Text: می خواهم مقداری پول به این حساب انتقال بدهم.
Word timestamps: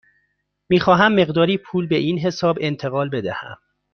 می 0.69 0.79
خواهم 0.79 1.15
مقداری 1.15 1.57
پول 1.57 1.87
به 1.87 1.95
این 1.95 2.19
حساب 2.19 2.57
انتقال 2.61 3.09
بدهم. 3.09 3.57